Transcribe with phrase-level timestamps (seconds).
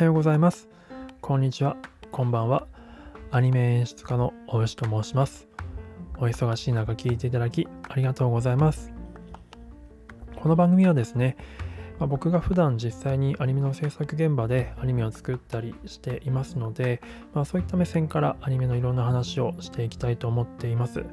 [0.00, 0.66] はようございます。
[1.20, 1.76] こんにちは。
[2.10, 2.66] こんばんは。
[3.30, 5.46] アニメ演出家の大吉と申します。
[6.16, 8.94] お忙しい中聞いていただきありがとうございます。
[10.36, 11.36] この番組はですね、
[11.98, 17.02] まあ、僕が普段実際にアニメの制作現場でアニメを作ったりしていますので、
[17.34, 21.04] まあ、そういった目線からアニメのいろんな話をしていきたいと思っています。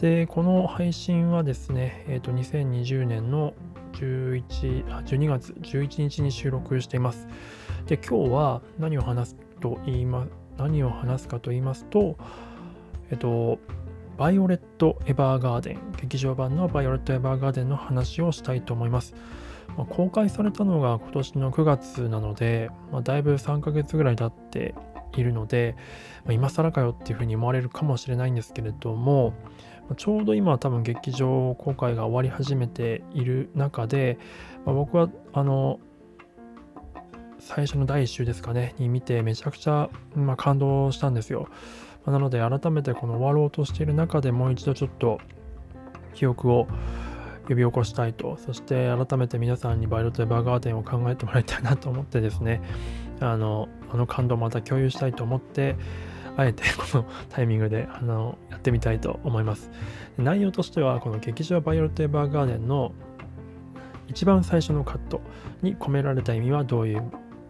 [0.00, 3.54] で、この配信はですね、えー、と2020年の
[3.92, 7.28] 11 12月11日に収録しています。
[7.90, 12.16] で、今日は何を話すと言いま何を話すかと言いますと、
[13.10, 13.58] えっと、
[14.16, 19.16] バイオレット・エヴァーガーデン、劇場版のバイオレット・エヴァーガーデンの話をしたいと思います。
[19.76, 24.76] まあ、公開されたのが今年の9月なので、まあ、だいぶ3ヶ月ぐらい経って
[25.16, 25.74] いるので、
[26.26, 29.34] まあ、今更かよっていうふうに思われるかもしれないんですけれども、
[29.96, 34.16] ちょうど今多分劇場公開が終わり始めている中で、
[34.64, 35.80] ま、僕はあの
[37.40, 41.48] 最初の第1週ですかねに見てめちゃくちゃ、まあ、感動したんですよ、
[42.04, 45.18] まあ、なので改めてこの終わろうとしている中でもう一度ちょっと
[46.14, 46.66] 記憶を
[47.48, 48.36] 呼び起こしたいと。
[48.36, 52.60] そして改めて皆さんにバイオレット・エヴァーガーデンを考えてもらいたいなと思ってですね。
[53.20, 55.76] あのあの感動をまた共有したいと思って
[56.36, 59.70] あえて このタイミングであのやってみたいと思います。
[60.16, 62.92] 内容としては、この劇場バイオレット・エヴァーガーデンの
[64.08, 65.20] 一番最初のカット
[65.62, 67.02] に込められた意味はどういう、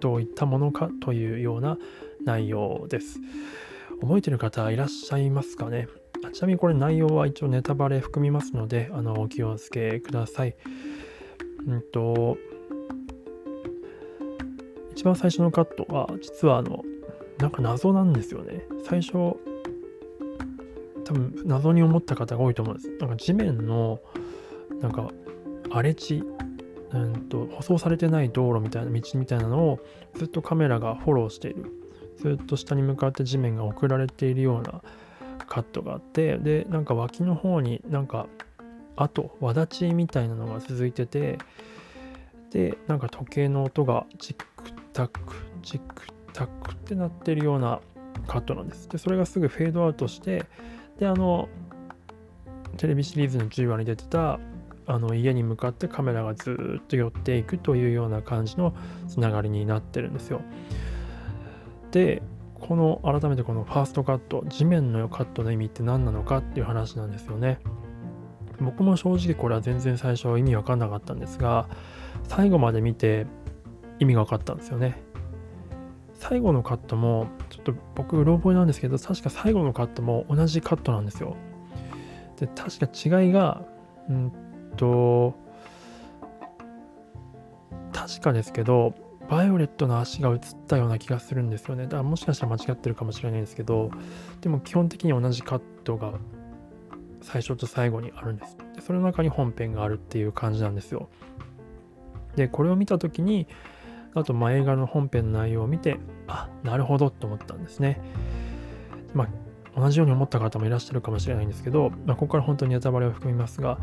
[0.00, 1.78] どういったものかというような
[2.24, 3.18] 内容です。
[4.00, 5.88] 覚えてる方いらっしゃいますかね？
[6.32, 10.56] ちなみにこれ内容は一応ネタバレ含みますので、あの、お気をつけください。
[11.66, 12.36] うんと、
[14.92, 16.82] 一番最初のカットは、実はあの、
[17.38, 18.66] なんか謎なんですよね。
[18.84, 19.12] 最初、
[21.04, 22.90] 多分謎に思った方が多いと思うんです。
[22.98, 24.00] なんか地面の、
[24.80, 25.10] なんか
[25.70, 26.22] 荒れ地、
[27.02, 29.80] うんと、舗装されてない道路みたいな道みたいなのを
[30.14, 31.72] ずっとカメラがフォローしている。
[32.18, 34.82] ずっと下に向かって地面が送られているような
[35.46, 38.26] カットがあって、で、なんか脇の方になんか、
[38.96, 41.38] あと、わだちみたいなのが続いてて、
[42.50, 44.46] で、なんか時計の音がチック
[44.92, 45.20] タック、
[45.62, 47.80] チックタックってなってるような
[48.26, 48.88] カットなんです。
[48.88, 50.46] で、それがすぐフェードアウトして、
[50.98, 51.48] で、あの、
[52.78, 54.38] テレビシリーズの10話に出てた
[54.86, 58.74] あの家に向かってカメラがずっと寄っていくというような感じの
[59.08, 60.40] つながりになってるんですよ。
[61.90, 62.22] で、
[62.54, 67.58] この改めてこのファーストカット、地面のカットの意味って何なのかっていう話なんですよね。
[68.60, 71.68] 僕も正直これは全然最初意味わかんなかったんですが、
[72.24, 73.26] 最後まで見て
[73.98, 75.02] 意味が分かったんですよね。
[76.14, 81.36] 最後のカットも、ちょっと僕、うろ覚えなんですけど、確か最後のカットも同じカットなんですよ。
[82.40, 83.62] で、確か違いが、
[84.08, 84.32] うん
[84.76, 85.34] と、
[87.92, 88.94] 確かですけど、
[89.28, 90.38] バイオレットの足が映っ
[90.68, 91.84] たような気がするんですよね。
[91.84, 93.90] だからもしかしたら間違ってるかもしれないんですけど、
[94.40, 96.12] でも基本的に同じカットが
[97.22, 98.56] 最初と最後にあるんです。
[98.76, 101.08] でその中に本編があるっていう感じなんですよ。
[102.36, 103.48] で、これを見た時に、
[104.14, 105.98] あと、まあ、映画の本編の内容を見て、
[106.28, 108.00] あ、なるほどって思ったんですね。
[109.14, 113.78] まあ、同じように思った方もいらっしゃるかもしれないんですけど、まあ、ここから本当にネタバレを含みますが、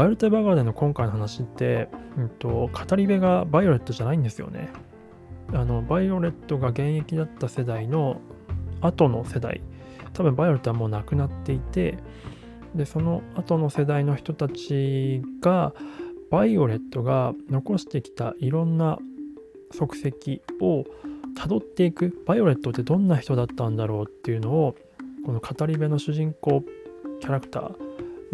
[0.00, 4.70] バイオレット・エヴァーガーデンの今回の話って、うんと、語り部がバイオレットじゃないんですよね。
[5.52, 8.18] あの、バイオレットが現役だった世代の
[8.80, 9.60] 後の世代、
[10.14, 11.98] 多分バイオレットはもう亡くなっていて、
[12.74, 15.74] で、その後の世代の人たちが、
[16.30, 18.98] バイオレットが残してきたいろんな
[19.70, 20.86] 足跡を
[21.36, 24.76] たどっていくバイオレットってどんな人だったんだろうっていうのを
[25.26, 26.64] この語り部の主人公
[27.20, 27.74] キャラクター、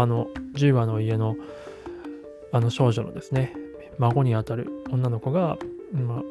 [0.00, 1.36] あ、あの10話の家の
[2.52, 3.54] あの少女のですね
[3.98, 5.56] 孫にあたる女の子が、
[5.92, 6.22] まあ、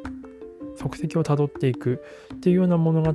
[0.77, 2.01] 足跡をたどっていく
[2.35, 3.13] っていうような物語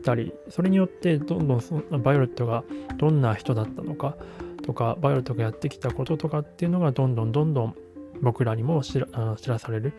[0.49, 2.65] それによってどんどんそバイオレットが
[2.97, 4.17] どんな人だったのか
[4.62, 7.77] とかバイオレットがやってきたこととかっていうのがどんどんどんどん
[8.21, 9.92] 僕らにも知らされる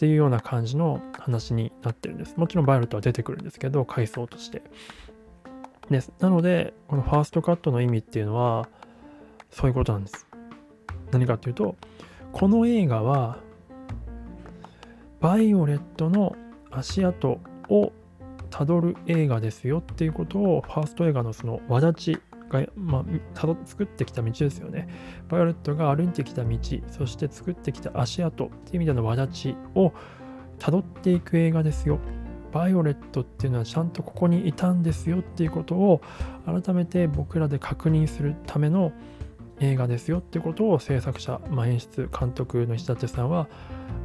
[0.00, 2.34] ていうような感じの話になってるんです。
[2.38, 4.62] もちろんバイオレットは出てくるんですけど、階層として。
[5.90, 6.10] です。
[6.20, 8.66] なので、このファーストカットの意味っていうのは、
[9.50, 10.26] そういうことなんです。
[11.10, 11.76] 何かっていうと、
[12.32, 13.38] この映画は、
[15.20, 16.36] バイオレットの
[16.70, 17.92] 足跡を
[18.48, 24.88] たどる映画ですよっていうことを、ファースト映画のそのわだちが、まあ、作ってきた道ですよね。
[25.28, 26.58] バイオレットが歩いてきた道、
[26.88, 29.92] そして作ってきた足跡っていう意味での轍を
[30.58, 31.98] たどっていく映画ですよ。
[32.52, 36.00] バイオレットっていうのはちゃんとここにいたんですよっていうことを
[36.44, 38.92] 改めて僕らで確認するための
[39.60, 43.46] 映画ですよってことを制作者、まあ、演出監督の石立さんは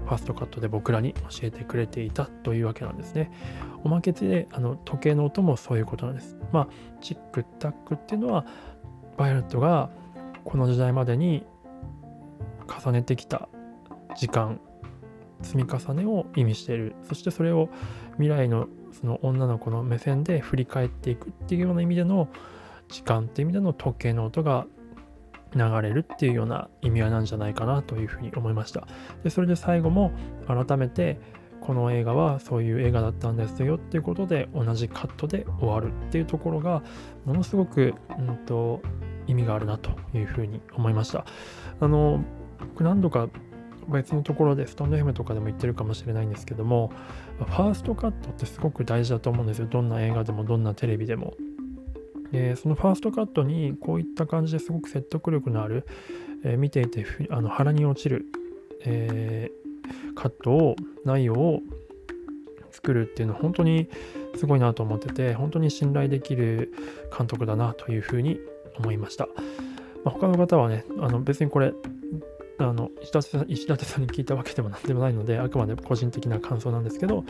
[0.05, 3.31] ファーストカットで僕らに教えてくれていたというわけなんですね。
[3.83, 6.37] おまけであの時計の音もそういうことなんです。
[6.51, 6.67] まあ
[7.01, 8.45] チックタックっていうのは
[9.17, 9.89] バイオレットが
[10.43, 11.45] この時代までに
[12.67, 13.47] 重ねてきた
[14.15, 14.59] 時間
[15.41, 17.69] 積み重ねを意味しているそしてそれを
[18.13, 22.29] 未来のその女の子の目線で振り返っていくっていうような意味での
[22.87, 24.67] 時間っていう意味での時計の音が
[25.55, 28.87] 流れるっていうような意味合いなんじゃないかなというふうに思いました。
[29.23, 30.11] でそれで最後も
[30.47, 31.19] 改めて
[31.61, 36.83] この映画はそういう映画だったんですよっていうことで同じカットで終わるっていうところが
[37.25, 38.81] ものすごく、うんと、
[39.27, 41.25] 意味があるなというふうに思いました。
[41.79, 42.23] あの
[42.59, 43.29] 僕何度か
[43.87, 46.91] 別のところでスタンド FM とかでも言ってるかもしれないんですけども
[47.37, 49.67] ファーストカットってすごく大事だと思うんですよ。
[49.67, 51.33] どんな映画でもどんなテレビでも。
[52.35, 55.85] でそのファーストカットにこういった感じですごく説得力のある、
[56.43, 58.25] えー、見ていてあの腹に落ちる、
[58.81, 61.61] えー、カットを内容を
[62.71, 63.87] 作るっていうのは本当に
[64.35, 66.73] すごいなと思ってて本当に信頼できる
[67.17, 68.39] 監督だなというふうに
[68.77, 69.27] 思いました、
[70.03, 71.73] まあ、他の方はねあの別にこれ
[72.57, 77.23] あの石立さん石立さんに聞いたわけでも何でもないのであくまで個人的な感想なんですけど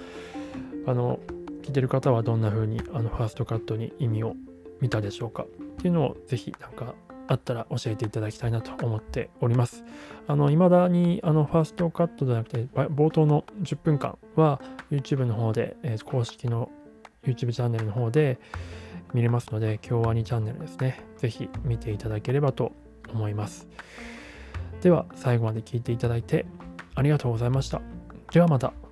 [0.87, 1.19] あの
[1.63, 4.35] 聞いてる方はどんな風にあのファーストカットに意味を
[4.81, 5.43] 見たでしょうか？
[5.43, 5.45] っ
[5.77, 6.95] ていうのをぜひなんか
[7.27, 9.83] あったら教えていただきたいなと思っております。
[10.27, 14.61] あの、未だにあのファーストカットじゃなくて、冒頭の10分間は
[14.91, 16.69] YouTube の方で、えー、公式の
[17.23, 18.39] YouTube チャンネルの方で
[19.13, 21.03] 見れますので、今日は2チャンネルですね。
[21.17, 22.73] ぜひ見ていただければと
[23.11, 23.67] 思います。
[24.81, 26.45] では、最後まで聞いていただいて
[26.93, 27.81] ありがとうございました。
[28.31, 28.84] ではまた。